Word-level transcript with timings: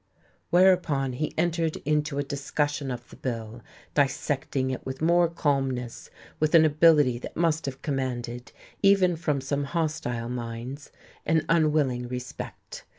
Whereupon 0.49 1.13
he 1.13 1.31
entered 1.37 1.77
into 1.85 2.17
a 2.17 2.23
discussion 2.23 2.89
of 2.89 3.07
the 3.11 3.15
bill, 3.15 3.61
dissecting 3.93 4.71
it 4.71 4.83
with 4.83 4.99
more 4.99 5.27
calmness, 5.29 6.09
with 6.39 6.55
an 6.55 6.65
ability 6.65 7.19
that 7.19 7.35
must 7.37 7.67
have 7.67 7.83
commanded, 7.83 8.51
even 8.81 9.15
from 9.15 9.41
some 9.41 9.63
hostile 9.65 10.27
minds, 10.29 10.91
an 11.23 11.45
unwilling 11.49 12.07
respect. 12.07 12.83